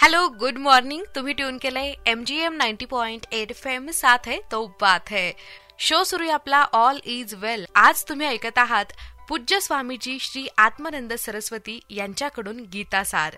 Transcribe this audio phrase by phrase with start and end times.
[0.00, 4.26] Hello good morning तुम्ही tune केलंय M G M ninety point eight F M साथ
[4.26, 5.32] है तो बात है
[5.78, 8.84] शो सुरू आपला ऑल इज वेल आज तुम्ही ऐकत आहात
[9.28, 13.34] पूज्य स्वामीजी श्री आत्मानंद सरस्वती यांच्याकडून गीता सार.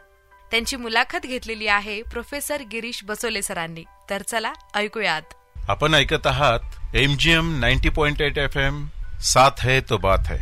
[0.51, 3.85] त्यांची मुलाखत घेतलेली आहे प्रोफेसर गिरीश बसोले सरांनी.
[4.11, 5.35] तर चला ऐकूयात.
[5.69, 8.87] आपण ऐकत आहात M G M ninety point eight F M
[9.23, 10.39] साथ है तो बात है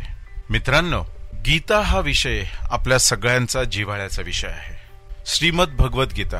[0.49, 1.01] मित्रांनो
[1.45, 4.80] गीता हा विषय आपल्या सगळ्यांचा जिव्हाळ्याचा विषय आहे.
[5.33, 6.37] श्रीमद भगवद्गीता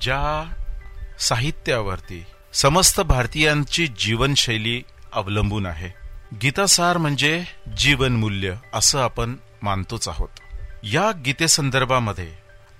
[0.00, 0.52] ज्या
[1.18, 5.90] साहित्यावरती समस्त भारतीयांची जीवनशैली अवलंबून आहे.
[6.42, 7.44] गीतासार म्हणजे
[7.76, 10.28] जीवनमूल्य असं आपण मानतोच आहोत.
[10.82, 12.28] या गीतेसंदर्भामध्ये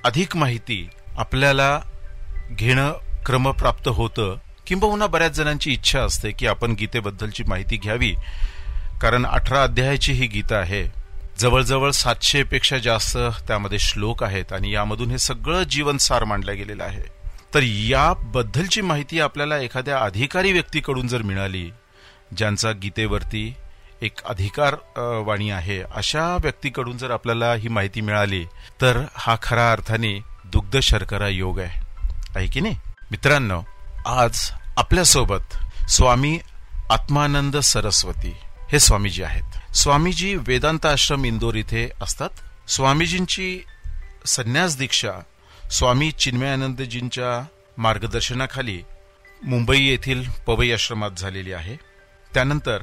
[0.04, 1.80] अधिक माहिती आपल्याला
[2.50, 2.92] घेणं
[3.26, 8.14] क्रमप्राप्त होतं किंबहुना बऱ्याच जणांची इच्छा असते की आपण गीतेबद्दलची माहिती घ्यावी
[9.00, 10.99] कारण अठरा अध्यायाची ही गीता आहे.
[11.40, 13.16] जवळजवळ सातशेपेक्षा जास्त
[13.48, 17.02] त्यामध्ये श्लोक आहेत आणि यामधून हे सगळं जीवनसार मांडलं गेलेलं आहे.
[17.54, 21.68] तर याबद्दलची माहिती आपल्याला एखाद्या अधिकारी व्यक्तीकडून जर मिळाली
[22.36, 23.52] ज्यांचा गीतेवरती
[24.02, 24.74] एक अधिकार
[25.26, 28.44] वाणी आहे अशा व्यक्तीकडून जर आपल्याला ही माहिती मिळाली
[28.80, 30.12] तर हा खरा अर्थाने
[30.52, 31.80] दुग्ध शर्करा योग आहे.
[32.36, 32.76] आहे की नाही?
[33.10, 33.60] मित्रांनो
[34.06, 35.56] आज आपल्यासोबत
[35.90, 36.38] स्वामी
[36.90, 38.34] आत्मानंद सरस्वती
[38.72, 39.74] हे स्वामीजी आहेत.
[39.74, 42.30] स्वामीजी वेदांत आश्रम इंदोर इथे असतात.
[42.68, 43.64] स्वामीजींची
[44.26, 45.12] संन्यास दीक्षा
[45.70, 47.30] स्वामी चिन्मयानंदजींच्या
[47.82, 48.78] मार्गदर्शनाखाली
[49.42, 51.76] मुंबई येथील पवई आश्रमात झालेली आहे.
[52.32, 52.82] त्यानंतर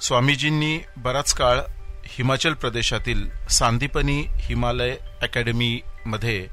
[0.00, 1.60] स्वामीजींनी बराच काळ
[2.08, 6.46] हिमाचल प्रदेशातील सांदीपनी हिमालय अकॅडमीमध्ये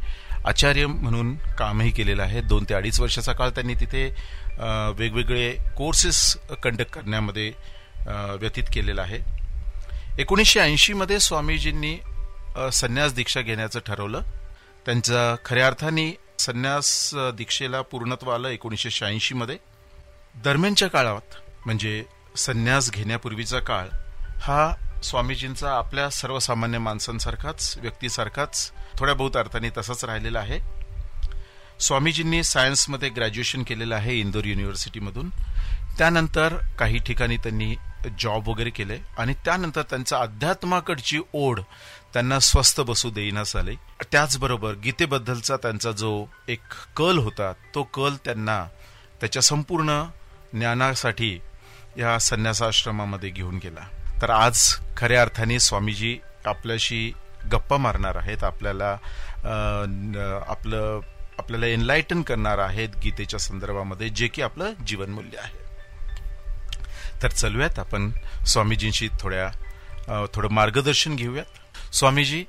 [0.45, 2.41] आचार्य म्हणून कामही केलेलं आहे.
[2.41, 4.05] दोन ते अडीच वर्षाचा काळ त्यांनी तिथे
[4.97, 7.51] वेगवेगळे कोर्सेस कंडक्ट करण्यामध्ये
[8.07, 9.19] व्यतीत केलेला आहे.
[10.19, 11.97] एकोणीसशे ऐंशीमध्ये स्वामीजींनी
[12.73, 14.21] संन्यास दीक्षा घेण्याचं ठरवलं.
[14.85, 19.57] त्यांचा खऱ्या अर्थाने संन्यास दीक्षेला पूर्णत्व आलं एकोणीसशे शहाऐंशीमध्ये
[20.35, 22.03] दरम्यानच्या काळात म्हणजे
[22.37, 23.87] संन्यास घेण्यापूर्वीचा काळ
[24.41, 24.73] हा
[25.03, 30.59] स्वामीजींचा आपल्या सर्वसामान्य माणसांसारखाच व्यक्तीसारखाच थोड्या बहुत अर्थाने तसाच राहिलेला आहे.
[31.79, 35.29] स्वामीजींनी सायन्समध्ये ग्रॅज्युएशन केलेलं आहे इंदोर युनिव्हर्सिटीमधून.
[35.97, 37.75] त्यानंतर काही ठिकाणी त्यांनी
[38.19, 41.59] जॉब वगैरे केले आणि त्यानंतर त्यांचा अध्यात्माकडची ओढ
[42.13, 43.75] त्यांना स्वस्थ बसू देईनाच आले
[44.11, 46.59] त्याचबरोबर गीतेबद्दलचा त्यांचा जो एक
[46.97, 48.63] कल होता तो कल त्यांना
[49.21, 50.03] त्याच्या संपूर्ण
[50.53, 51.39] ज्ञानासाठी
[51.97, 53.87] या संन्यासाश्रमामध्ये घेऊन गेला.
[54.21, 57.11] तर आज खऱ्या अर्थाने स्वामीजी आपल्याशी
[57.51, 58.91] गप्पा मारणार आहेत आपल्याला
[60.47, 60.99] आपलं
[61.37, 65.64] आपल्याला एनलायटन करणार आहेत गीतेच्या संदर्भामध्ये जे की आपलं जीवनमूल्य आहे.
[67.21, 68.11] तर चलूयात आपण
[68.45, 69.49] स्वामीजींशी थोड्या
[70.35, 71.47] थोडं मार्गदर्शन घेऊयात.
[71.93, 72.45] स्वामीजी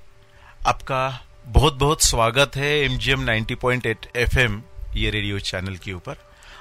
[0.67, 1.03] आपका
[1.47, 4.63] बहुत बहुत स्वागत है एमजीएम 90.8 एफएम
[4.97, 6.17] ये रेडियो चैनल के ऊपर.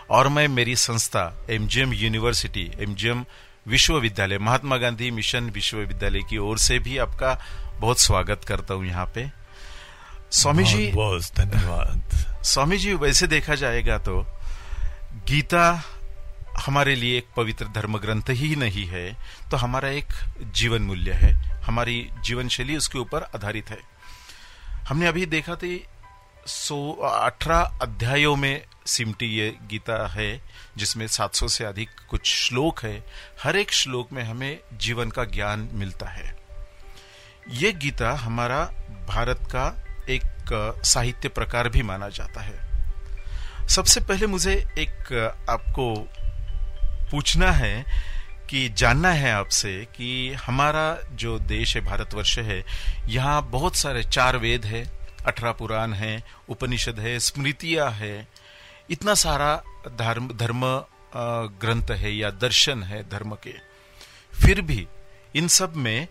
[0.09, 3.25] और मैं मेरी संस्था एमजीएम यूनिवर्सिटी एमजीएम
[3.67, 7.33] विश्वविद्यालय महात्मा गांधी मिशन विश्वविद्यालय की ओर से भी आपका
[7.79, 9.29] बहुत स्वागत करता हूँ यहाँ पे.
[10.31, 14.21] स्वामी जी बहुत धन्यवाद। स्वामी जी वैसे देखा जाएगा तो
[15.27, 15.65] गीता
[16.57, 19.11] हमारे लिए एक पवित्र धर्म ग्रंथ ही नहीं है
[19.51, 20.13] तो हमारा एक
[20.53, 21.33] जीवन मूल्य है।
[21.63, 23.79] हमारी जीवन शैली उसके ऊपर आधारित है।
[24.89, 25.83] हमने अभी देखा थी
[26.47, 30.41] सो, अठारह अध्यायों में सिमटी ये गीता है,
[30.77, 33.05] जिसमें 700 से अधिक कुछ श्लोक है।
[33.43, 36.35] हर एक श्लोक में हमें जीवन का ज्ञान मिलता है।
[37.51, 38.59] ये गीता हमारा
[39.09, 39.65] भारत का
[40.09, 45.13] एक साहित्य प्रकार भी माना जाता है। सबसे पहले मुझे एक
[45.49, 45.93] आपको
[47.15, 47.85] पूछना है
[48.49, 52.63] कि जानना है आपसे कि हमारा जो देश है, भारतवर्ष है,
[53.07, 54.83] यहाँ बहुत सारे चार वेद है,
[55.25, 58.27] अठारह पुराण है, उपनिषद है, स्मृतियाँ है।
[58.89, 59.55] इतना सारा
[59.97, 60.61] धर्म धर्म
[61.61, 63.53] ग्रंथ है या दर्शन है धर्म के।
[64.33, 64.85] फिर भी
[65.35, 66.07] इन सब में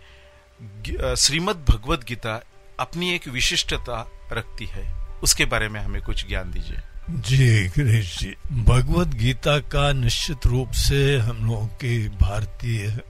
[1.17, 2.41] श्रीमद भगवत गीता
[2.81, 4.01] अपनी एक विशिष्टता
[4.33, 4.85] रखती है।
[5.23, 6.81] उसके बारे में हमें कुछ ज्ञान दीजिए।
[7.11, 8.35] जी गिरीश जी,
[8.65, 13.01] भगवत गीता का निश्चित रूप से हम लोगों की भारतीय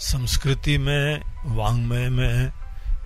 [0.00, 2.52] संस्कृति में वांग्मय में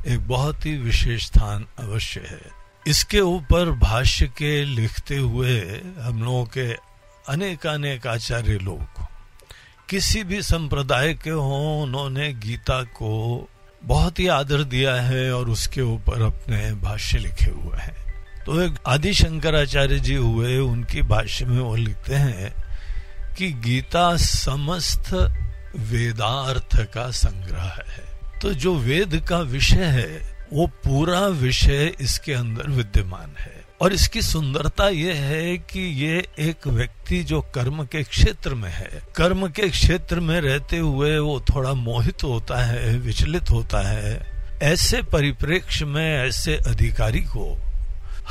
[0.06, 2.40] एक बहुत ही विशेष स्थान अवश्य है।
[2.86, 5.60] इसके ऊपर भाष्य के लिखते हुए
[6.00, 6.72] हम लोगों के
[7.28, 9.04] अनेक अनेक आचार्य लोग,
[9.88, 13.48] किसी भी संप्रदाय के हों, उन्होंने गीता को
[13.84, 18.03] बहुत ही आदर दिया है और उसके ऊपर अपने भाष्य लिखे हुए हैं।
[18.46, 22.54] तो आदि शंकराचार्य जी हुए, उनकी भाष्य में वो लिखते हैं
[23.38, 25.12] कि गीता समस्त
[25.76, 28.04] वेदार्थ का संग्रह है।
[28.42, 34.22] तो जो वेद का विषय है, वो पूरा विषय इसके अंदर विद्यमान है। और इसकी
[34.22, 39.68] सुंदरता यह है कि ये एक व्यक्ति जो कर्म के क्षेत्र में है, कर्म के
[39.68, 44.26] क्षेत्र में रहते हुए वो थोड़ा मोहित होता है, विचलित होता है,
[44.62, 47.58] ऐसे परिप्रेक्ष्य में, ऐसे अधिकारी को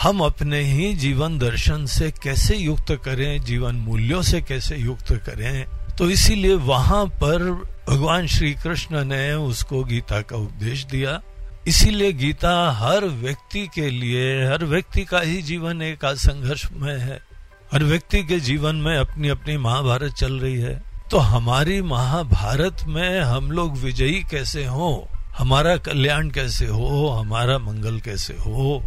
[0.01, 5.65] हम अपने ही जीवन दर्शन से कैसे युक्त करें, जीवन मूल्यों से कैसे युक्त करें?
[5.97, 11.21] तो इसीलिए वहाँ पर भगवान श्री कृष्ण ने उसको गीता का उपदेश दिया।
[11.67, 17.19] इसीलिए गीता हर व्यक्ति के लिए, हर व्यक्ति का ही जीवन एक संघर्ष में है।
[17.73, 23.21] हर व्यक्ति के जीवन में अपनी अपनी महाभारत चल रही है। तो हमारी महाभारत में
[23.21, 25.07] हम लोग विजयी कैसे हो?
[25.37, 27.09] हमारा कल्याण कैसे हो?
[27.09, 28.83] हमारा मंगल कैसे हो?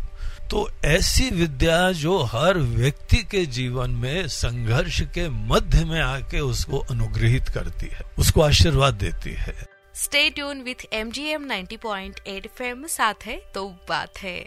[0.50, 6.78] तो ऐसी विद्या जो हर व्यक्ति के जीवन में, संघर्ष के मध्य में आके उसको
[6.90, 9.54] अनुग्रहित करती है, उसको आशीर्वाद देती है।
[9.94, 14.38] Stay tune with M G M ninety point eight F साथ है तो बात है।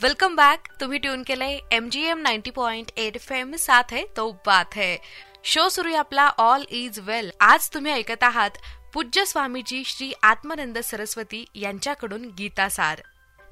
[0.00, 4.06] वेलकम बैक तुम्ही ट्यून केलंय M G M ninety point eight F M साथ है
[4.16, 4.98] तो बात है।
[5.44, 8.58] शो सुरू आहे आपला ऑल इज़ वेल आज तुम्ही ऐकत आहात
[8.94, 13.02] पूज्य स्वामीजी श्री आत्मानंद सरस्वती यांच्याकडून गीतासार।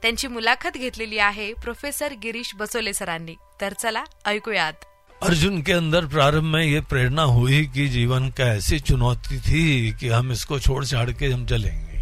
[0.02, 3.36] त्यांची मुलाखत घेतलेली आहे प्रोफेसर गिरीश बसोले सरांनी.
[3.60, 4.80] तर चला, ऐकूयात.
[5.22, 10.08] अर्जुन के अंदर प्रारंभ में ये प्रेरणा हुई कि जीवन का ऐसी चुनौती थी कि
[10.08, 12.00] हम इसको छोड़ छाड़ के हम चलेंगे।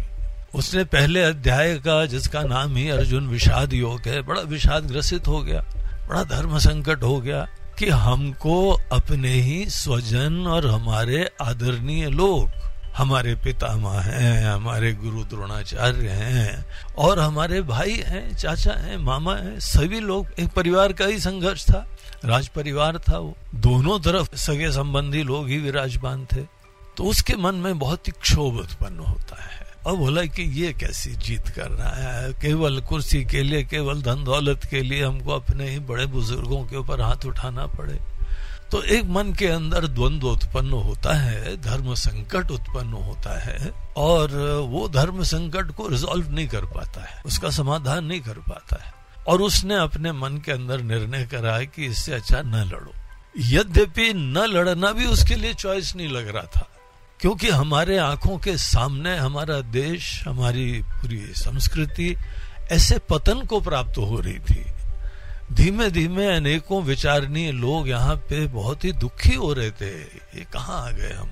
[0.55, 5.41] उसने पहले अध्याय का, जिसका नाम ही अर्जुन विषाद योग है, बड़ा विषाद ग्रसित हो
[5.43, 5.61] गया,
[6.09, 7.47] बड़ा धर्म संकट हो गया
[7.79, 16.09] कि हमको अपने ही स्वजन और हमारे आदरणीय लोग हमारे पितामह हैं, हमारे गुरु द्रोणाचार्य
[16.09, 16.65] हैं,
[16.97, 21.65] और हमारे भाई हैं, चाचा हैं, मामा हैं, सभी लोग, एक परिवार का ही संघर्ष
[21.65, 21.87] था,
[22.25, 26.59] राज परिवार था वो। दोनों तरफ़ सगे संबंधी लोग ही विराजमान थे।
[26.97, 31.11] तो उसके मन में बहुत ही क्षोभ उत्पन्न होता है। और बोला कि ये कैसी
[31.11, 32.33] जीत कर रहा है?
[32.33, 36.77] केवल कुर्सी के लिए, केवल धन दौलत के लिए हमको अपने ही बड़े बुज़ुर्गों के
[36.77, 38.18] ऊपर हाथ उठाना पड़े।
[38.71, 44.35] तो एक मन के अंदर द्वंद्व उत्पन्न होता है, धर्म संकट उत्पन्न होता है, और
[44.69, 48.93] वो धर्म संकट को रिजॉल्व नहीं कर पाता है, उसका समाधान नहीं कर पाता है।
[49.27, 52.93] और उसने अपने मन के अंदर निर्णय करा है कि इससे अच्छा न लड़ो।
[53.49, 56.67] यद्यपि न लड़ना भी उसके लिए चॉइस नहीं लग रहा था,
[57.19, 62.15] क्योंकि हमारे आँखों के सामने हमारा देश, हमारी पूरी संस्कृति
[62.71, 64.65] ऐसे पतन को प्राप्त हो रही थी।
[65.49, 69.89] धीमे धीमे अनेकों विचारणीय लोग यहाँ पे बहुत ही दुखी हो रहे थे।
[70.37, 71.29] ये कहाँ आ गए हम?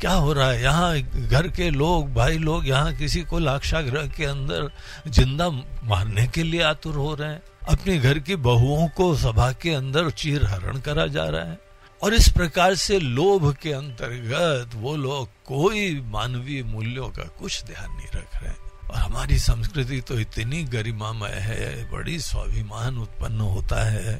[0.00, 0.62] क्या हो रहा है?
[0.62, 4.70] यहाँ घर के लोग, भाई लोग यहाँ किसी को लाक्षाग्रह के अंदर
[5.08, 5.48] ज़िंदा
[5.84, 10.10] मारने के लिए आतुर हो रहे हैं। अपने घर की बहुओं को सभा के अंदर
[10.10, 11.58] चीर हरण करा जा रहा है।
[12.02, 17.90] और इस प्रकार से लोभ के अंतर्गत वो लोग कोई मानवीय मूल्यों का कुछ ध्यान
[17.90, 23.84] नहीं रख रहे हैं। और हमारी संस्कृति तो इतनी गरिमामय है, बड़ी स्वाभिमान उत्पन्न होता
[23.84, 24.14] है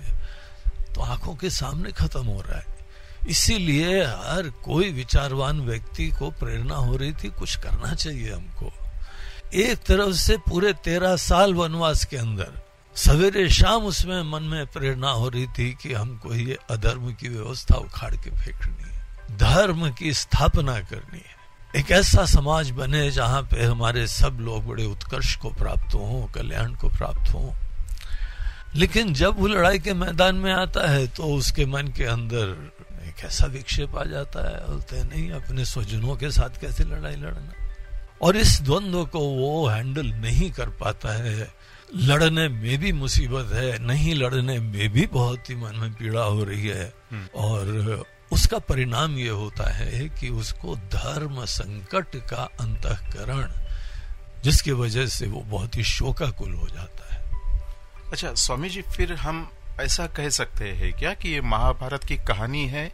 [0.95, 2.77] तो आँखों के सामने खत्म हो रहा है।
[3.29, 8.73] इसीलिए हर कोई विचारवान व्यक्ति को प्रेरणा हो रही थी, कुछ करना चाहिए हमको।
[9.55, 12.53] एक तरफ़ से पूरे तेरह साल वनवास के अंदर,
[12.97, 17.77] सवेरे शाम उसमें मन में प्रेरणा हो रही थी कि हमको ये अधर्म की व्यवस्था
[17.77, 21.37] उखाड़ के फेंकनी है, धर्म की स्थापना करनी है।
[21.77, 26.75] एक ऐसा समाज बने जहाँ पे हमारे सब लोग बड़े उत्कर्ष को प्राप्त हो कल्याण
[26.75, 27.55] को प्राप्त हो।
[28.77, 32.73] लेकिन जब वो लड़ाई के मैदान में आता है तो उसके मन के अंदर
[33.09, 37.53] एक ऐसा विक्षेप आ जाता है बोलते नहीं अपने स्वजनों के साथ कैसे लड़ाई लड़ना?
[38.23, 41.55] और इस द्वंद्व को वो हैंडल नहीं कर पाता है।
[41.97, 46.45] लड़ने में भी मुसीबत है नहीं लड़ने में भी बहुत ही मन में पीड़ा हो
[46.45, 53.53] रही है। हम्म। और उसका परिणाम ये होता है कि उसको धर्म संकट का अंतकरण
[54.43, 57.23] जिसकी वजह से वो बहुत ही शोकाकुल हो जाता है।
[58.13, 62.67] अच्छा स्वामी जी फिर हम ऐसा कह सकते हैं क्या कि ये महाभारत की कहानी
[62.67, 62.87] है?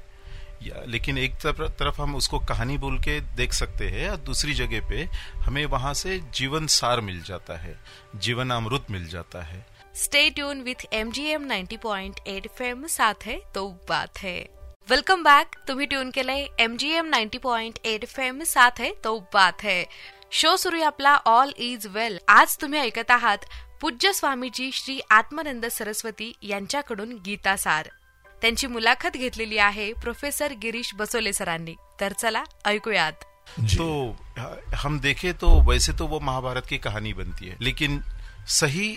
[0.62, 4.54] या लेकिन एक तरफ़, तरफ़ हम उसको कहानी बोल के देख सकते हैं और दूसरी
[4.54, 7.78] जगह पे हमें वहाँ से जीवन सार मिल जाता है
[8.16, 12.86] जीवन अमृत मिल जाता है। Stay tune with M G M ninety point eight FM
[12.86, 17.78] साथ है तो बात है। वेलकम बॅक तुम्ही ट्यून केलंय M G M ninety point
[17.84, 19.84] eight F M साथ आहे तो बात है
[20.30, 23.46] शो सुरू आपला ऑल इज वेल आज तुम्ही ऐकत आहात
[23.80, 27.88] पूज्य स्वामीजी श्री आत्मानंद सरस्वती यांच्याकडून गीतासार.
[28.42, 31.74] त्यांची मुलाखत घेतलेली आहे प्रोफेसर गिरीश बसोले सरांनी.
[32.00, 33.24] तर चला ऐकूयात.
[33.58, 34.16] तो
[34.84, 37.98] हम देखे तो वैसे तो वो महाभारत की कहानी बनती है। लेकिन
[38.60, 38.92] सही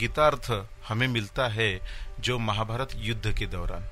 [0.00, 0.50] गीतार्थ
[0.88, 1.70] हमें मिलता है
[2.20, 3.88] जो महाभारत युद्ध के दौरान।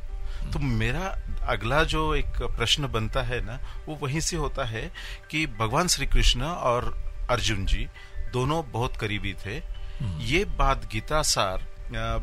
[0.53, 1.07] तो मेरा
[1.49, 4.91] अगला जो एक प्रश्न बनता है ना वो वहीं से होता है
[5.31, 6.95] कि भगवान श्री कृष्ण और
[7.31, 7.89] अर्जुन जी
[8.33, 9.57] दोनों बहुत करीबी थे
[10.01, 11.67] हम्म। ये बात गीता सार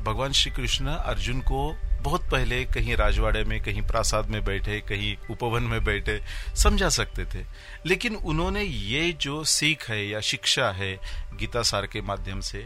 [0.04, 1.70] भगवान श्री कृष्ण अर्जुन को
[2.04, 6.20] बहुत पहले कहीं राजवाड़े में, कहीं प्रासाद में बैठे, कहीं उपवन में बैठे,
[6.56, 7.46] समझा सकते थे।
[7.86, 10.98] लेकिन उन्होंने ये जो सीख है या शिक्षा है
[11.34, 12.60] गीता सार के माध्यम से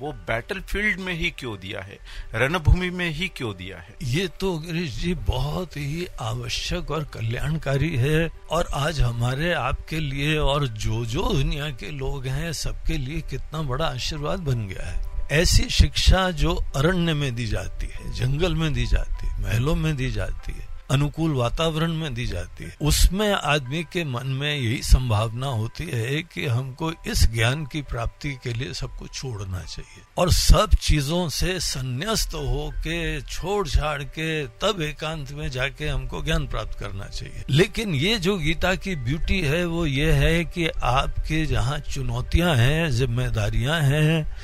[0.00, 1.98] वो बैटल फ़ील्ड में ही क्यों दिया है?
[2.34, 3.94] रणभूमि में ही क्यों दिया है?
[4.02, 10.36] ये तो गिरीश जी बहुत ही आवश्यक और कल्याणकारी है और आज हमारे आपके लिए
[10.38, 15.11] और जो जो दुनिया के लोग हैं, सबके लिए कितना बड़ा आशीर्वाद बन गया है।
[15.32, 19.96] ऐसी शिक्षा जो अरण्य में दी जाती है, जंगल में दी जाती है, महलों में
[19.96, 24.82] दी जाती है, अनुकूल वातावरण में दी जाती है, उसमें आदमी के मन में यही
[24.82, 30.02] संभावना होती है कि हमको इस ज्ञान की प्राप्ति के लिए सब कुछ छोड़ना चाहिए।
[30.18, 36.22] और सब चीज़ों से संन्यास्त हो के छोड़ छाड़ के, तब एकांत में जाके हमको
[36.22, 40.68] ज्ञान प्राप्त करना चाहिए। लेकिन ये जो गीता की ब्यूटी है, वो ये है कि
[40.68, 44.36] आपके जहाँ चुनौतियाँ हैं, जिम्मेदारियाँ हैं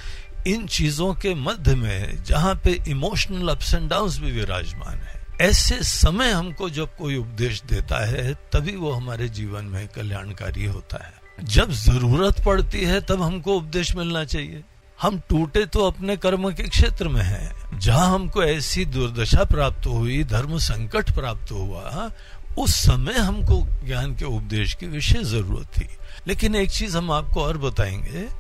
[0.49, 5.83] इन चीज़ों के मध्य में जहाँ पे इमोशनल अप्स एंड डाउन भी विराजमान है, ऐसे
[5.83, 11.14] समय हमको जब कोई उपदेश देता है, तभी वो हमारे जीवन में कल्याणकारी होता है।
[11.45, 14.64] जब ज़रूरत पड़ती है, तब हमको उपदेश मिलना चाहिए।
[15.02, 20.25] हम टूटे तो अपने कर्म के क्षेत्र में हैं। जहाँ हमको ऐसी दुर्दशा प्राप्त हुई,
[20.25, 22.11] धर्म संकट प्राप्त हुआ,
[22.59, 25.88] उस समय हमको ज्ञान के उपदेश की विशेष ज़रूरत थी।
[26.26, 28.38] लेकिन एक चीज़ हम आपको और बताएँगे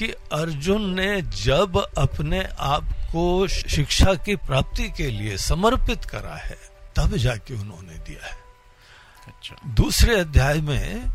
[0.00, 6.58] कि अर्जुन ने जब अपने आप को शिक्षा की प्राप्ति के लिए समर्पित करा है
[6.96, 8.38] तब जाके उन्होंने दिया है।
[9.28, 11.10] अच्छा। दूसरे अध्याय में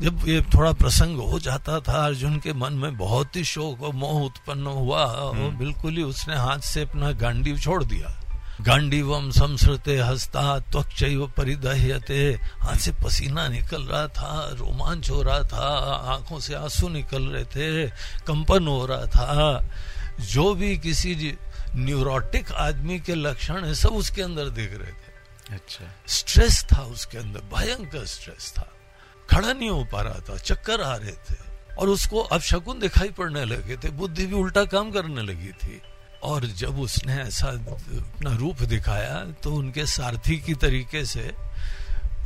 [0.00, 3.92] जब ये थोड़ा प्रसंग हो जाता था अर्जुन के मन में बहुत ही शोक और
[3.94, 8.18] मोह उत्पन्न हुआ और हम्म। बिल्कुल ही उसने हाथ से अपना गांडी छोड़ दिया।
[8.66, 11.02] गांडीवम संसृते हस्ता त्वच
[11.36, 15.68] परिदह्यते। हाथ से पसीना निकल रहा था रोमांच हो रहा था
[16.14, 17.86] आँखों से आँसू निकल रहे थे
[18.26, 19.70] कंपन हो रहा था।
[20.20, 21.38] जो भी किसी
[21.74, 27.18] न्यूरोटिक आदमी के लक्षण है सब उसके अंदर दिख रहे थे। अच्छा। स्ट्रेस था उसके
[27.18, 28.68] अंदर भयंकर स्ट्रेस था।
[29.30, 31.36] खड़ा नहीं हो पा रहा था चक्कर आ रहे थे।
[31.78, 35.80] और उसको अब शकुन दिखाई पड़ने लगे थे बुद्धि भी उल्टा काम करने लगी थी।
[36.22, 41.30] और जब उसने ऐसा अपना रूप दिखाया तो उनके सारथी की तरीके से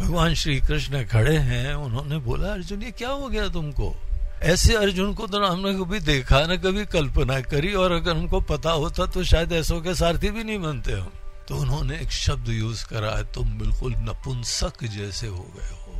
[0.03, 3.95] भगवान श्री कृष्ण खड़े हैं। उन्होंने बोला, अर्जुन, ये क्या हो गया तुमको?
[4.43, 8.71] ऐसे अर्जुन को तो हमने कभी देखा ना, कभी कल्पना करी, और अगर हमको पता
[8.71, 11.13] होता तो शायद ऐसो के सारथी भी नहीं बनते हम।
[11.49, 15.93] तो उन्होंने एक शब्द यूज़ करा है तुम बिल्कुल नपुंसक जैसे हो गए हो।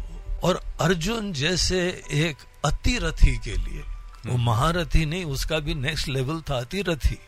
[0.45, 3.83] और अर्जुन जैसे एक अतिरथी के लिए,
[4.27, 7.19] वो। महारथी नहीं, उसका भी नेक्स्ट लेवल था अतिरथी।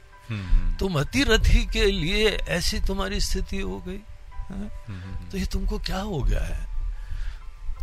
[0.79, 4.01] तुम अतिरथी के लिए ऐसी तुम्हारी स्थिति हो गई
[4.49, 4.69] हाँ?
[5.33, 6.67] तो ये तुमको क्या हो गया है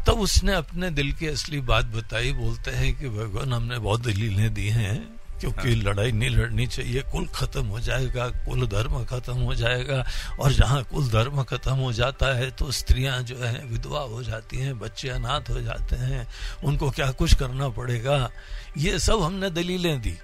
[0.08, 4.54] तब उसने अपने दिल की असली बात बताई बोलते हैं कि भगवान हमने बहुत दलीलें
[4.54, 4.98] दी हैं
[5.40, 10.06] क्योंकि हाँ। लड़ाई नहीं लड़नी चाहिए कुल खत्म हो जाएगा कुल धर्म खत्म हो जाएगा
[10.40, 14.58] और जहाँ कुल धर्म खत्म हो जाता है तो स्त्रियाँ जो है विधवा हो जाती
[14.58, 16.28] हैं बच्चे अनाथ हो जाते हैं
[16.64, 18.30] उनको क्या कुछ करना पड़ेगा
[18.78, 20.18] ये सब हमने दलीलें दी।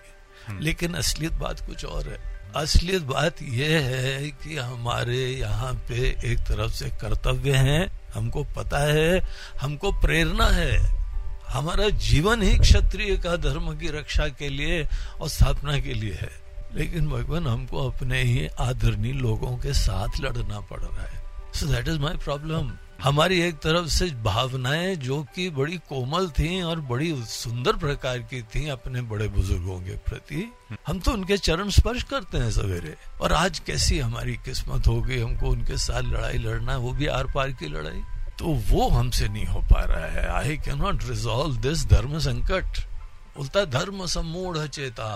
[0.49, 6.39] लेकिन असलियत बात कुछ और है। असलियत बात यह है कि हमारे यहाँ पे एक
[6.39, 9.23] तरफ़ से कर्तव्य है, हमको पता है,
[9.61, 11.01] हमको प्रेरणा है।
[11.49, 14.87] हमारा जीवन ही क्षत्रिय का धर्म की रक्षा के लिए
[15.21, 16.41] और स्थापना के लिए है।
[16.75, 21.87] लेकिन भगवान, हमको अपने ही आदरणीय लोगों के साथ लड़ना पड़ रहा है। So that
[21.87, 22.71] is my problem
[23.03, 28.41] हमारी एक तरफ़ से भावनाएँ जो कि बड़ी कोमल थी और बड़ी सुंदर प्रकार की
[28.41, 30.51] थी अपने बड़े बुज़ुर्गों के प्रति,
[30.87, 35.19] हम तो उनके चरण स्पर्श करते हैं सवेरे। और आज कैसी हमारी किस्मत हो गई,
[35.19, 38.01] हमको उनके साथ लड़ाई लड़ना है वो भी आर पार की लड़ाई।
[38.39, 42.79] तो वो हमसे नहीं हो पा रहा है। I can not resolve this dharma sankat.
[43.37, 45.09] बोलता, धर्म सम्मूढ़ चेता।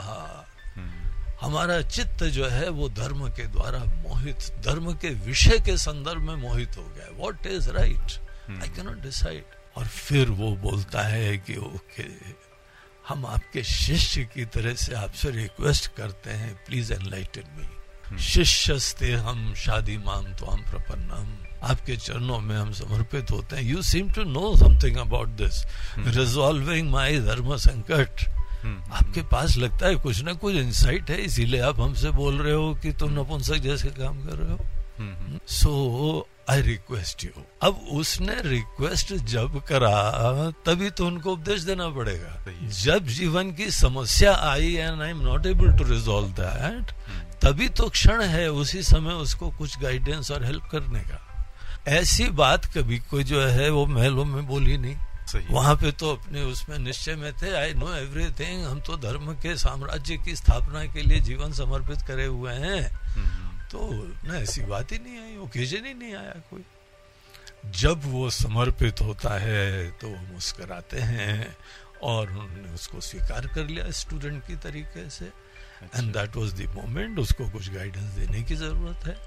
[1.42, 6.36] हमारा चित्त जो है वो धर्म के द्वारा मोहित धर्म के विषय के संदर्भ में
[6.36, 8.20] मोहित हो गया what is right
[8.52, 9.44] I cannot decide
[9.78, 12.10] और फिर वो बोलता है कि ओके
[13.08, 19.54] हम आपके शिष्य की तरह से आपसे रिक्वेस्ट करते हैं। प्लीज़ एनलाइटन मी शिष्यस्ते हम
[19.56, 21.28] शादी माम तो हम प्रपन्नम।
[21.64, 25.64] आपके चरणों में हम समर्पित होते हैं। You seem to know something about this
[26.18, 28.26] resolving my dharma sankat.
[28.66, 32.74] आपके पास लगता है कुछ ना कुछ इंसाइट है इसीलिए आप हमसे बोल रहे हो
[32.76, 39.14] कि तुम नपुंसक जैसे काम कर रहे हो। सो आई रिक्वेस्ट यू अब उसने रिक्वेस्ट
[39.26, 45.10] जब करा तभी तो उनको उपदेश देना पड़ेगा। जब जीवन की समस्या आई and I
[45.10, 46.92] am not able to resolve that
[47.42, 51.22] तभी तो क्षण है उसी समय उसको कुछ गाइडेंस और हेल्प करने का।
[51.88, 54.96] ऐसी बात कभी कोई जो है वो महलों में बोली नहीं।
[55.36, 59.34] सही। वहाँ पे तो अपने उसमें निश्चय में थे आई नो एवरीथिंग हम तो धर्म
[59.36, 63.80] के साम्राज्य की स्थापना के लिए जीवन समर्पित करे हुए हैं। हम्म, तो
[64.26, 66.64] न ऐसी बात ही नहीं आई ओकेजन ही नहीं आया कोई।
[67.74, 71.56] जब वो समर्पित होता है तो वो मुस्कराते हैं
[72.04, 75.26] और उन्होंने उसको स्वीकार कर लिया स्टूडेंट की तरीके से।
[75.96, 79.18] And that was the moment उसको कुछ गाइडेंस देने की ज़रूरत है।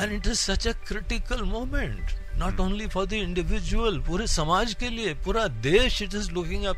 [0.00, 4.88] And it is such a critical moment not only for the individual पूरे समाज के
[4.88, 6.76] लिए, पूरा देश it is looking up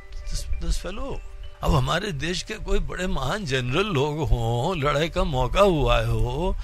[0.62, 1.20] this fellow
[1.62, 6.56] अब हमारे देश के कोई बड़े महान जनरल लोग हों, लड़ाई का मौका हुआ हो,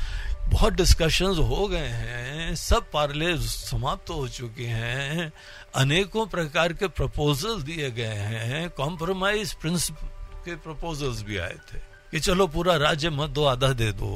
[0.50, 5.32] बहुत डिस्कशंस हो गए हैं, सब पार्ले समाप्त हो चुके हैं,
[5.76, 10.08] अनेकों प्रकार के प्रपोजल दिए गए हैं कॉम्प्रोमाइज प्रिंसिपल
[10.44, 14.10] के प्रपोजल्स भी आए थे। कि चलो पूरा राज्य मत दो आधा दे दो।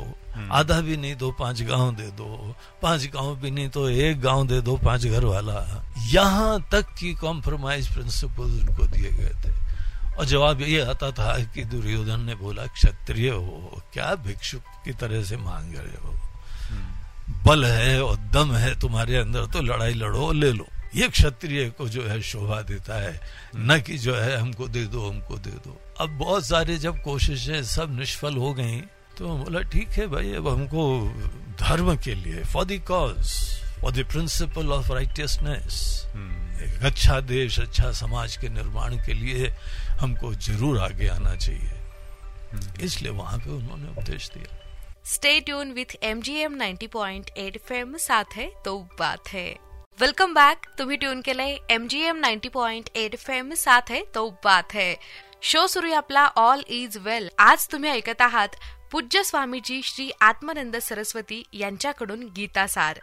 [0.52, 4.46] आधा भी नहीं दो पाँच गाँव दे दो। पाँच गाँव भी नहीं तो एक गाँव
[4.48, 9.52] दे दो पाँच घर वाला यहाँ तक की कॉम्प्रोमाइज प्रिंसिपल उनको दिए गए थे।
[10.12, 15.22] और जवाब ये आता था कि दुर्योधन ने बोला क्षत्रिय हो क्या भिक्षुक की तरह
[15.24, 16.14] से मांग रहे हो?
[17.46, 21.88] बल है और दम है तुम्हारे अंदर तो लड़ाई लड़ो ले लो। ये क्षत्रिय को
[21.88, 23.20] जो है शोभा देता है।
[23.56, 27.62] न कि जो है हमको दे दो हमको दे दो। अब बहुत सारे जब कोशिशें
[27.66, 28.80] सब निष्फल हो गई
[29.18, 30.84] तो बोला ठीक है भाई अब हमको
[31.60, 33.32] धर्म के लिए for the cause
[33.80, 35.80] for the principle of righteousness
[36.62, 39.48] एक अच्छा देश अच्छा समाज के निर्माण के लिए
[40.00, 44.58] हमको ज़रूर आगे आना चाहिए। इसलिए वहाँ पे उन्होंने उपदेश दिया।
[45.06, 49.28] Stay tune with M G M ninety point eight F M साथ है तो बात
[49.28, 49.48] है।
[49.98, 54.00] वेलकम बॅक तुम्ही ट्यून केलंय M G M ninety point eight F M साथ है
[54.14, 54.94] तो बात है
[55.42, 58.56] शो सुरू आहे आपला ऑल इज वेल आज तुम्ही ऐकत आहात
[58.92, 62.98] पूज्य स्वामीजी श्री आत्मानंद सरस्वती यांच्याकडून गीतासार.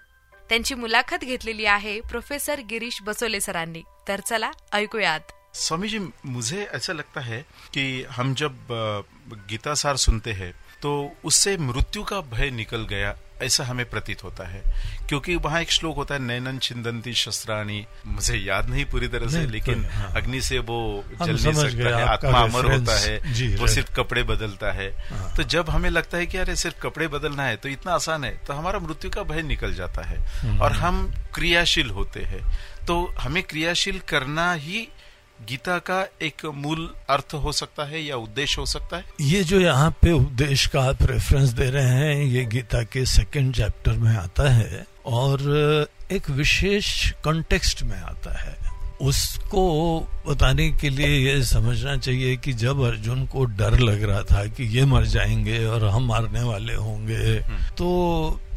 [0.49, 3.81] त्यांची मुलाखत घेतलेली आहे प्रोफेसर गिरीश बसोले सरांनी.
[4.07, 5.31] तर चला ऐकूयात.
[5.53, 7.41] स्वामी जी मुझे ऐसा लगता है
[7.73, 8.73] कि हम जब
[9.49, 10.51] गीतासार सुनते हैं
[10.83, 10.91] तो
[11.23, 14.61] उससे मृत्यु का भय निकल गया ऐसा हमें प्रतीत होता है।
[15.07, 19.45] क्योंकि वहाँ एक श्लोक होता है नैनन छिंदंती शस्त्राणी। मुझे याद नहीं पूरी तरह से
[19.45, 23.17] लेकिन तो, हाँ। अग्नि से वो जल नहीं सकता है आत्मा अमर होता है
[23.55, 27.07] वो सिर्फ़ कपड़े बदलता है। हाँ। तो जब हमें लगता है कि अरे सिर्फ़ कपड़े
[27.07, 30.59] बदलना है तो इतना आसान है तो हमारा मृत्यु का भय निकल जाता है। हम्म।
[30.59, 32.41] और हम क्रियाशील होते हैं।
[32.87, 34.87] तो हमें क्रियाशील करना ही
[35.47, 39.05] गीता का एक मूल अर्थ हो सकता है या उद्देश्य हो सकता है?
[39.21, 43.55] ये जो यहाँ पे उद्देश्य का आप रेफरेंस दे रहे हैं, ये गीता के सेकंड
[43.55, 45.39] चैप्टर में आता है और
[46.11, 48.57] एक विशेष कॉन्टेक्स्ट में आता है।
[49.01, 54.45] उसको बताने के लिए ये समझना चाहिए कि जब अर्जुन को डर लग रहा था
[54.45, 57.35] कि ये मर जाएँगे और हम मारने वाले होंगे
[57.69, 57.87] तो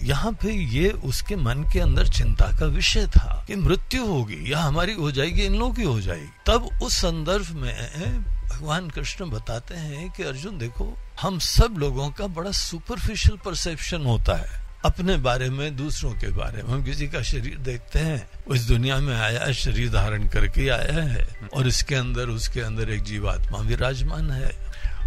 [0.02, 4.58] यहाँ पे ये उसके मन के अंदर चिंता का विषय था कि मृत्यु होगी या
[4.58, 9.74] हमारी हो जाएगी इन लोगों की हो जाएगी। तब उस संदर्भ में भगवान कृष्ण बताते
[9.74, 15.50] हैं कि अर्जुन देखो हम सब लोगों का बड़ा सुपरफिशियल परसेप्शन होता है। अपने बारे
[15.50, 19.52] में, दूसरों के बारे में। हम किसी का शरीर देखते हैं। इस दुनिया में आया
[19.52, 24.50] शरीर धारण करके आया है। और इसके अंदर, उसके अंदर एक जीवात्मा विराजमान है।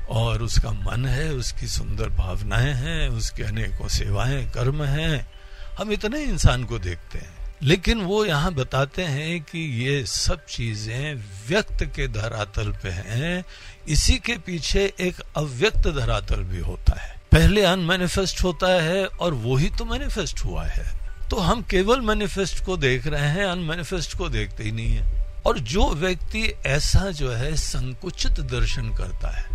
[0.10, 5.32] और उसका मन है, उसकी सुंदर भावनाएँ हैं, उसके अनेकों सेवाएँ, कर्म हैं।
[5.78, 11.16] हम इतने इंसान को देखते हैं। लेकिन वो यहाँ बताते हैं कि ये सब चीज़ें
[11.48, 13.46] व्यक्त के धरातल पे हैं।
[13.90, 19.56] इसी के पीछे एक अव्यक्त धरातल भी होता है। पहले अनमेनिफेस्ट होता है और वो
[19.56, 24.30] ही तो मैनिफेस्ट हुआ है। तो हम केवल मैनिफेस्ट को देख रहे हैं अनमेनिफेस्ट को
[24.30, 29.46] देखते ही नहीं है। और जो व्यक्ति ऐसा जो है, संकुचित दर्शन करता है,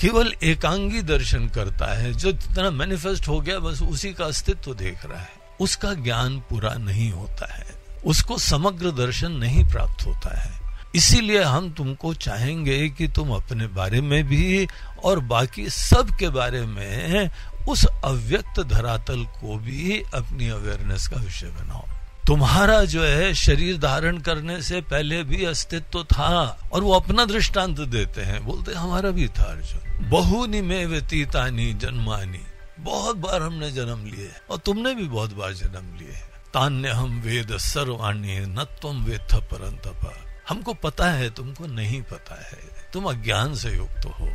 [0.00, 5.06] केवल एकांगी दर्शन करता है, जो जितना मैनिफेस्ट हो गया, बस उसी का अस्तित्व देख
[5.06, 7.66] रहा है। उसका ज्ञान पूरा नहीं होता है।
[8.06, 10.55] उसको समग्र दर्शन नहीं प्राप्त होता है।
[10.96, 14.66] इसीलिए हम तुमको चाहेंगे कि तुम अपने बारे में भी
[15.04, 17.30] और बाकी सब के बारे में
[17.68, 21.84] उस अव्यक्त धरातल को भी अपनी अवेयरनेस का विषय बनाओ।
[22.26, 27.80] तुम्हारा जो है शरीर धारण करने से पहले भी अस्तित्व था और वो अपना दृष्टांत
[27.80, 32.40] देते हैं। बोलते हैं, हमारा भी था अर्जुन। बहुनी में व्यतीतानी जन्मानी।
[32.80, 36.14] बहुत बार हमने जन्म लिए और तुमने भी बहुत बार जन्म लिए
[36.54, 40.12] तान्य हम वेद सर्वाणी न तुम वेद परंतप।
[40.48, 44.26] हमको पता है तुमको नहीं पता है। तुम अज्ञान से युक्त हो।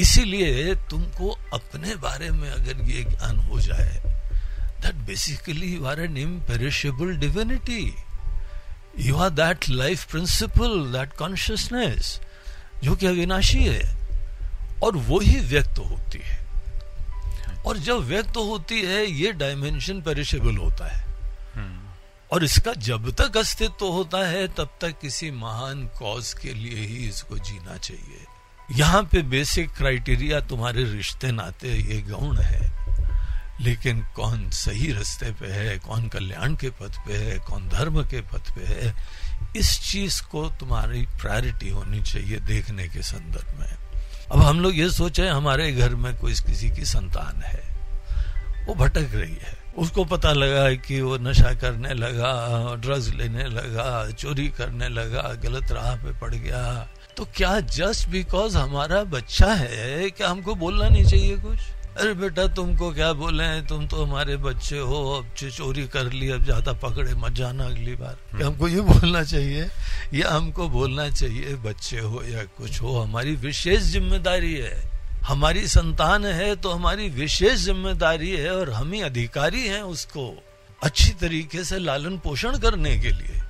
[0.00, 4.02] इसीलिए तुमको अपने बारे में अगर ये ज्ञान हो जाए
[4.80, 7.86] that basically you are an imperishable divinity.
[9.00, 12.20] You are that life principle, that consciousness,
[12.84, 13.96] जो कि अविनाशी है
[14.82, 16.46] और वो ही व्यक्त होती है।
[17.66, 21.09] और जब व्यक्त होती है ये डायमेंशन पेरिशेबल होता है।
[22.32, 27.08] और इसका जब तक अस्तित्व होता है, तब तक किसी महान कॉज के लिए ही
[27.08, 28.24] इसको जीना चाहिए।
[28.72, 32.80] यहाँ पे बेसिक क्राइटेरिया तुम्हारे रिश्ते नाते ये गौण है।
[33.60, 38.20] लेकिन कौन सही रास्ते पे है, कौन कल्याण के पथ पे है, कौन धर्म के
[38.20, 38.94] पथ पे है,
[39.56, 43.76] इस चीज़ को तुम्हारी प्रायोरिटी होनी चाहिए देखने के संदर्भ में।
[44.32, 47.69] अब हम लोग ये सोचे, हमारे घर में कोई किसी की संतान है।
[48.66, 52.32] वो भटक रही है। उसको पता लगा कि वो नशा करने लगा
[52.76, 56.62] ड्रग्स लेने लगा चोरी करने लगा गलत राह पे पड़ गया।
[57.16, 61.58] तो क्या जस्ट बिकॉज़ हमारा बच्चा है क्या हमको बोलना नहीं चाहिए कुछ?
[61.90, 66.44] अरे बेटा तुमको क्या बोले तुम तो हमारे बच्चे हो अब चोरी कर ली अब
[66.44, 69.68] ज़्यादा पकड़े मत जाना अगली बार। क्या हमको ये बोलना चाहिए?
[70.14, 74.89] या हमको बोलना चाहिए बच्चे हो या कुछ हो हमारी विशेष ज़िम्मेदारी है।
[75.26, 80.32] हमारी संतान है तो हमारी विशेष ज़िम्मेदारी है और हम ही अधिकारी हैं उसको
[80.82, 83.40] अच्छी तरीके से लालन पोषण करने के लिए।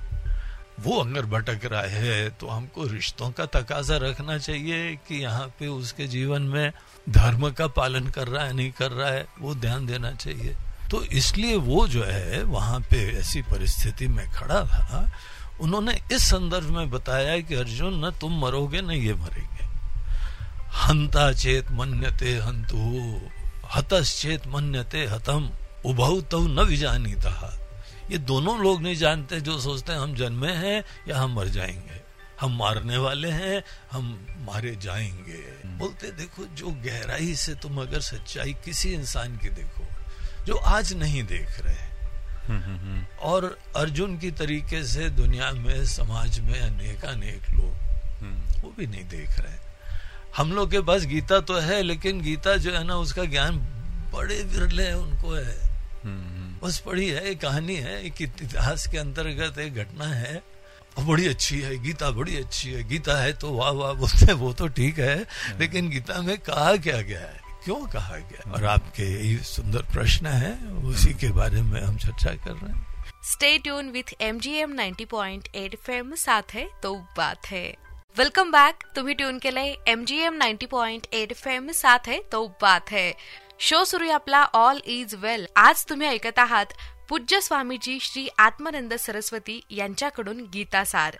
[0.79, 5.67] वो अगर भटक रहा है तो हमको रिश्तों का तकाजा रखना चाहिए कि यहाँ पे
[5.67, 6.71] उसके जीवन में
[7.09, 10.55] धर्म का पालन कर रहा है, नहीं कर रहा है, वो ध्यान देना चाहिए।
[10.91, 15.11] तो इसलिए वो जो है, वहाँ पे ऐसी परिस्थिति में खड़ा था।
[15.61, 19.69] उन्होंने इस संदर्भ में बताया कि अर्जुन, न तुम मरोगे, न ये मरेंगे।
[20.73, 23.21] हंता चेत मन्यते हंतु
[23.75, 25.51] हतश्चेत मन्यते हतम।
[25.85, 27.57] उभव तो न विजानीता।
[28.11, 32.01] ये दोनों लोग नहीं जानते, जो सोचते हैं, हम जन्मे हैं या हम मर जाएँगे।
[32.41, 38.53] हम मारने वाले हैं, हम मारे जाएँगे। बोलते, देखो, जो गहराई से तुम अगर सच्चाई
[38.53, 39.87] किसी इंसान की देखो,
[40.45, 41.91] जो आज नहीं देख रहे
[43.19, 47.73] और अर्जुन की तरीके से दुनिया में, समाज में अनेक अनेक लोग,
[48.63, 49.70] वो भी नहीं देख रहे
[50.37, 53.57] हम लोग के पास गीता तो है लेकिन गीता जो है ना उसका ज्ञान
[54.13, 55.59] बड़े विरले उनको है।
[56.63, 60.41] बस पढ़ी है एक कहानी है एक इतिहास के अंतर्गत एक घटना है।
[60.99, 64.67] बड़ी अच्छी है गीता बड़ी अच्छी है। गीता है तो वाह वाह बोलते वो तो
[64.69, 65.17] ठीक है
[65.59, 67.39] लेकिन गीता में कहा क्या गया है?
[67.63, 72.33] क्यों कहा गया और आपके यही सुंदर प्रश्न है उसी के बारे में हम चर्चा
[72.45, 72.85] कर रहे हैं।
[73.23, 77.45] Stay tune with M G M ninety point eight F M साथ है तो बात
[77.47, 77.65] है।
[78.17, 82.17] वेलकम बॅक तुम्ही ट्यून केलंय M G M ninety point eight F M साथ है
[82.31, 83.11] तो बात है.
[83.59, 86.65] शो सुरू आपला ऑल इज वेल आज तुम्ही ऐकत आहात
[87.09, 91.17] पूज्य स्वामीजी श्री आत्मानंद सरस्वती यांच्याकडून गीता सार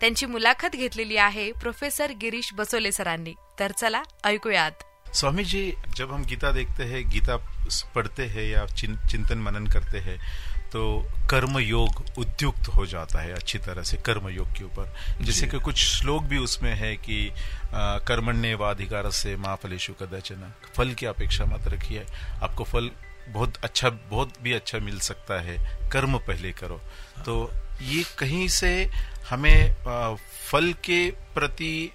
[0.00, 3.34] त्यांची मुलाखत घेतलेली आहे प्रोफेसर गिरीश बसोले सरांनी.
[3.58, 4.82] तर चला ऐकूयात.
[5.14, 7.36] स्वामी जी जब हम गीता देखते हैं गीता
[7.94, 10.16] पढ़ते हैं या चिंतन मनन करते हैं
[10.72, 10.82] तो
[11.30, 15.58] कर्म योग उद्युक्त हो जाता है अच्छी तरह से कर्म योग के ऊपर। जैसे कि
[15.58, 17.30] कुछ श्लोक भी उसमें है कि
[18.08, 22.04] कर्मण्य व अधिकार से माँ फलेशु कदाचना फल की अपेक्षा मत रखिए।
[22.42, 22.90] आपको फल
[23.28, 25.56] बहुत अच्छा बहुत भी अच्छा मिल सकता है।
[25.90, 26.80] कर्म पहले करो।
[27.24, 27.50] तो
[27.82, 28.72] ये कहीं से
[29.30, 29.74] हमें
[30.50, 31.90] फल के प्रति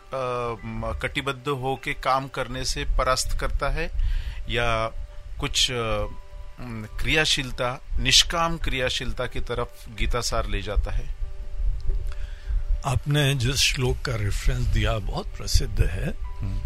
[1.02, 3.90] कटिबद्ध हो के काम करने से परास्त करता है?
[4.50, 4.88] या
[5.40, 5.68] कुछ
[6.60, 11.10] क्रियाशीलता निष्काम क्रियाशीलता की तरफ़ गीता सार ले जाता है
[12.86, 16.60] आपने जिस श्लोक का रेफरेंस दिया बहुत प्रसिद्ध है हम्म।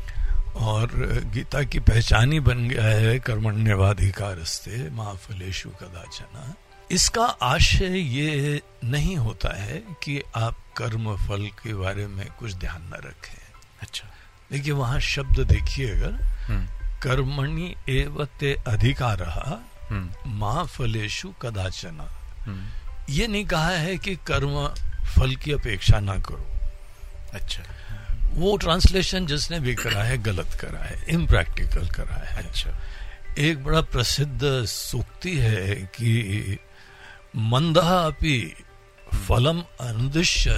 [0.62, 0.90] और
[1.34, 4.44] गीता की पहचान ही बन गया है कर्मण्यवाधिकार
[4.92, 6.54] माँ फलेशु कदाचना
[6.90, 12.82] इसका आशय ये नहीं होता है कि आप कर्म फल के बारे में कुछ ध्यान
[12.84, 14.08] न रखें अच्छा
[14.52, 16.66] देखिए वहाँ शब्द देखिए अगर हम्म।
[17.02, 19.71] कर्मणि एवते अधिकार हम्म।
[20.28, 22.12] माँ फलेशु कदाचना।
[22.46, 22.68] हम्म।
[23.10, 24.68] ये नहीं कहा है कि कर्म
[25.06, 26.48] फल की अपेक्षा ना करो।
[27.34, 27.64] अच्छा।
[28.34, 32.70] वो ट्रांसलेशन जिसने भी करा है गलत करा है इम्प्रैक्टिकल करा है। अच्छा।
[33.38, 36.58] एक बड़ा प्रसिद्ध सूक्ति है कि
[37.36, 38.54] मंदा अपी
[39.28, 40.52] फलम अनुदिश्य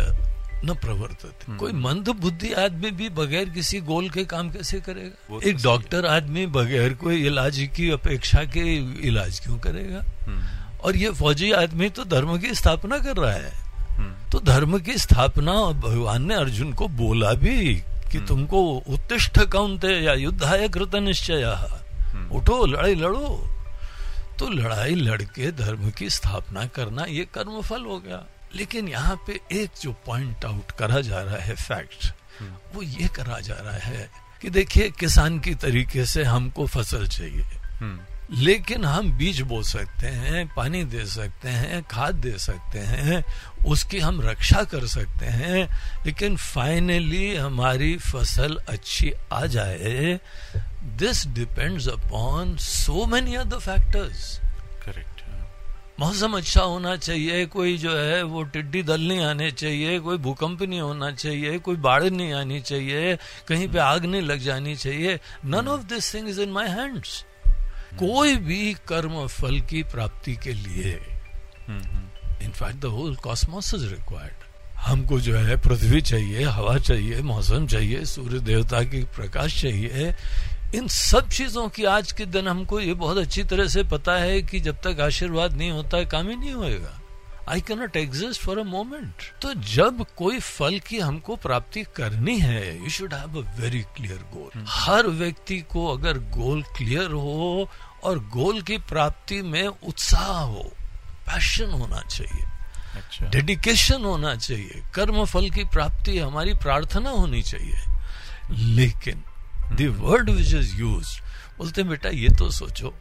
[0.66, 5.10] न प्रवर्तित। हम्म। कोई मंद बुद्धि आदमी भी बगैर किसी गोल के काम कैसे करेगा?
[5.10, 8.76] तो एक डॉक्टर आदमी बगैर कोई इलाज की अपेक्षा के
[9.08, 10.04] इलाज क्यों करेगा?
[10.28, 10.44] हम्म।
[10.80, 13.64] और ये फौजी आदमी तो धर्म की स्थापना कर रहा है।
[14.32, 17.76] तो धर्म की स्थापना भगवान ने अर्जुन को बोला भी
[18.12, 23.50] कि हम्म। तुमको उत्तिष्ठ कौनते या युद्धाय कृत निश्चय। हम्म। उठो लड़ाई लड़ो।
[24.40, 28.24] तो लड़ाई लड़के धर्म की स्थापना करना ये कर्म फल हो गया।
[28.56, 33.08] लेकिन यहाँ पे एक जो पॉइंट आउट करा जा रहा है फैक्ट हम्म। वो ये
[33.16, 34.10] करा जा रहा है
[34.42, 37.46] कि देखिए किसान की तरीके से हमको फ़सल चाहिए।
[38.32, 43.24] लेकिन हम बीज बो सकते हैं पानी दे सकते हैं खाद दे सकते हैं
[43.72, 45.68] उसकी हम रक्षा कर सकते हैं
[46.06, 50.20] लेकिन फाइनली हमारी फ़सल अच्छी आ जाए।
[51.02, 54.38] This depends upon so many other factors
[54.86, 55.23] correct
[56.04, 60.62] मौसम अच्छा होना चाहिए, कोई जो है वो टिड्डी दल नहीं आने चाहिए, कोई भूकंप
[60.62, 63.16] नहीं होना चाहिए, कोई बाढ़ नहीं आनी चाहिए,
[63.48, 67.24] कहीं पे आग नहीं लग जानी चाहिए। None of this thing is in my hands
[68.00, 70.94] कोई भी कर्म फल की प्राप्ति के लिए
[72.44, 74.42] in fact the whole cosmos is required
[74.86, 80.14] हमको जो है पृथ्वी चाहिए, हवा चाहिए, मौसम चाहिए, सूर्य देवता की प्रकाश चाहिए
[80.74, 84.42] इन सब चीज़ों की आज के दिन हमको ये बहुत अच्छी तरह से पता है
[84.42, 87.00] कि जब तक आशीर्वाद नहीं होता है काम ही नहीं होएगा।
[87.50, 92.84] I cannot exist for a moment तो जब कोई फल की हमको प्राप्ति करनी है
[92.84, 97.70] you should have a very clear goal हर व्यक्ति को अगर गोल क्लियर हो
[98.04, 100.64] और गोल की प्राप्ति में उत्साह हो
[101.28, 102.46] पैशन होना चाहिए।
[102.96, 107.86] अच्छा। डेडिकेशन होना चाहिए। कर्म फल की प्राप्ति हमारी प्रार्थना होनी चाहिए।
[108.76, 109.24] लेकिन
[109.82, 111.20] वर्ड विच इज़ यूज़
[111.58, 112.94] बोलते बेटा ये तो सोचो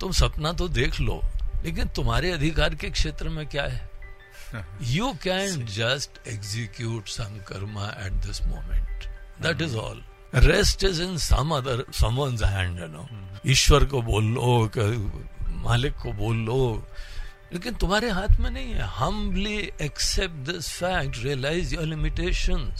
[0.00, 1.20] तुम सपना तो देख लो
[1.64, 3.90] लेकिन तुम्हारे अधिकार के क्षेत्र में क्या है?
[4.82, 7.04] You can just execute
[7.48, 9.04] karma at this moment
[9.42, 10.02] that is all
[10.34, 13.08] rest is in some other someone's hand you know
[13.46, 14.70] ईश्वर को बोल लो
[15.50, 16.86] मालिक को बोल लो
[17.52, 22.72] लेकिन तुम्हारे हाथ में नहीं है। Humbly accept this fact realise your limitation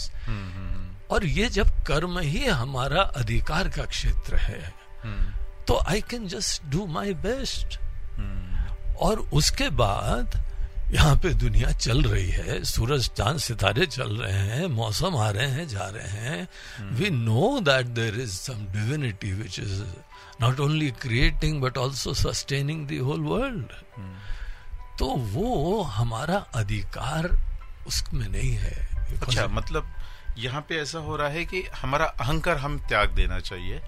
[1.10, 4.74] और ये जब कर्म ही हमारा अधिकार का क्षेत्र है.
[5.68, 7.78] तो I can just do my best
[8.98, 10.36] और उसके बाद
[10.92, 15.46] यहाँ पे दुनिया चल रही है सूरज चाँद सितारे चल रहे हैं मौसम आ रहे
[15.46, 16.48] हैं जा रहे हैं।
[16.92, 19.82] We know that there is some divinity which is
[20.40, 23.72] not only creating but also sustaining the whole world
[24.98, 27.28] तो वो हमारा अधिकार
[27.86, 28.76] उसमें नहीं है।
[29.16, 29.94] अच्छा मतलब
[30.38, 33.82] यहाँ पे ऐसा हो रहा है कि हमारा अहंकार हम त्याग देना चाहिए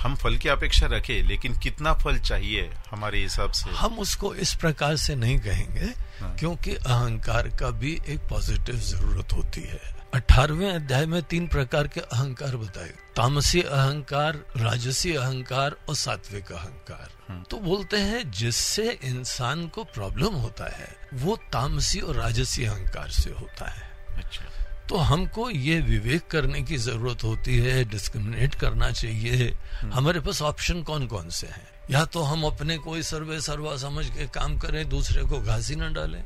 [0.00, 3.70] हम फल की अपेक्षा रखें लेकिन कितना फल चाहिए हमारे हिसाब से?
[3.70, 5.86] हम उसको इस प्रकार से नहीं कहेंगे
[6.20, 11.88] हाँ। क्योंकि अहंकार का भी एक पॉजिटिव ज़रूरत होती है। अठारहवें अध्याय में तीन प्रकार
[11.88, 18.98] के अहंकार बताए। तामसी अहंकार राजसी अहंकार और सात्विक अहंकार। हम्म। तो बोलते हैं जिससे
[19.04, 24.44] इंसान को प्रॉब्लम होता है वो तामसी और राजसी अहंकार से होता है। अच्छा।
[24.88, 30.42] तो हमको ये विवेक करने की ज़रूरत होती है डिस्क्रिमिनेट करना चाहिए। हम्म। हमारे पास
[30.42, 31.66] ऑप्शन कौन कौन से हैं?
[31.90, 35.92] या तो हम अपने कोई सर्वे सर्वा समझ के काम करें दूसरे को घासी न
[35.92, 36.24] डालें?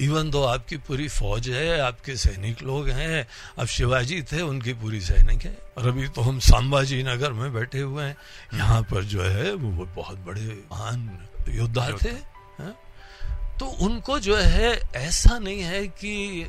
[0.00, 3.26] इवन दो आपकी पूरी फौज है आपके सैनिक लोग हैं
[3.58, 7.80] अब शिवाजी थे उनकी पूरी सैनिक है और अभी तो हम संभाजी नगर में बैठे
[7.80, 8.16] हुए हैं।
[8.54, 12.08] यहाँ पर जो है वो बहुत बड़े महान योद्धा थे
[12.60, 12.72] है?
[13.60, 16.40] तो उनको जो है ऐसा नहीं है कि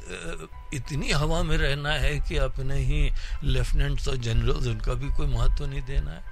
[0.73, 3.11] इतनी हवा में रहना है कि अपने ही
[3.43, 6.23] लेफ्टिनेंट और जनरल उनका भी कोई महत्व नहीं देना है।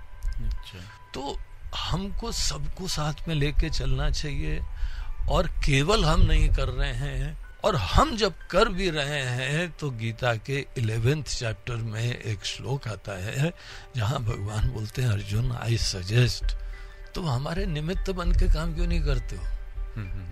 [0.47, 0.79] अच्छा।
[1.13, 1.37] तो
[1.77, 4.59] हमको सबको साथ में लेके चलना चाहिए
[5.29, 9.89] और केवल हम नहीं कर रहे हैं और हम जब कर भी रहे हैं तो
[9.89, 13.53] गीता के इलेवेंथ चैप्टर में एक श्लोक आता है
[13.95, 16.45] जहाँ भगवान बोलते हैं अर्जुन आई सजेस्ट
[17.15, 19.43] तुम हमारे निमित्त बन के काम क्यों नहीं करते हो?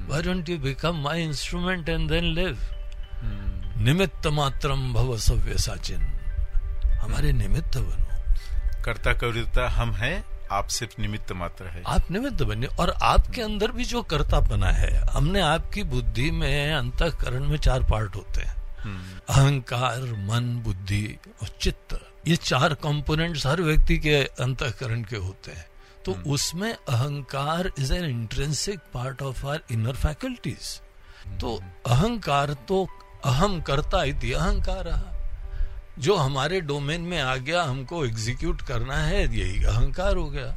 [0.10, 2.58] Why don't you become my instrument and then live
[3.78, 6.02] निमित्त मात्रम भव सव्य साचिन।
[6.96, 12.68] हमारे निमित्त बनो। कर्ता कविता हम हैं आप सिर्फ़ निमित्त मात्र है। आप निमित्त बने
[12.68, 17.84] और आपके अंदर भी जो कर्ता बना है हमने आपकी बुद्धि में अंतकरण में चार
[17.84, 18.56] पार्ट होते हैं।
[19.30, 25.66] अहंकार मन बुद्धि और चित्त ये चार कंपोनेंट्स हर व्यक्ति के अंतकरण के होते हैं।
[26.06, 30.80] तो हम्म। उसमें अहंकार is an intrinsic part of our inner faculties
[31.42, 31.56] तो।
[31.88, 32.88] अहंकार तो
[33.26, 35.12] अहम करता इति अहंकार रहा
[36.00, 40.56] जो हमारे डोमेन में आ गया हमको एग्जीक्यूट करना है यही अहंकार हो गया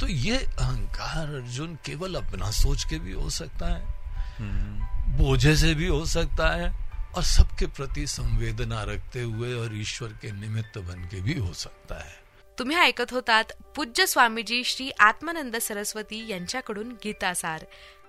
[0.00, 3.94] तो ये अहंकार अर्जुन केवल अपना सोच के भी हो सकता है
[4.38, 6.74] हम्म। बोझे से भी हो सकता है
[7.16, 12.02] और सबके प्रति संवेदना रखते हुए और ईश्वर के निमित्त बन के भी हो सकता
[12.04, 12.25] है
[12.58, 13.44] तुम्ही ऐकत होतात
[13.76, 17.64] पूज्य स्वामीजी श्री आत्मानंद सरस्वती यांच्याकडून गीतासार.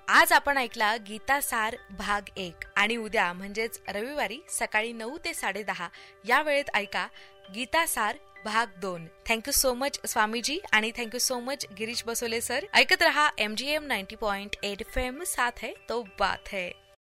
[0.07, 5.89] आज आपण ऐकला गीतासार भाग एक आणि उद्या म्हणजेच रविवारी सकाळी नऊ ते साडे दहा
[6.27, 7.07] या वेळेत ऐका
[7.55, 9.07] गीतासार भाग दोन.
[9.27, 12.65] थँक्यू सो मच स्वामीजी आणि thank you so much Girish Basole sir.
[12.73, 16.69] ऐकत रहा M G M ninety point eight FM साथ है तो बात है.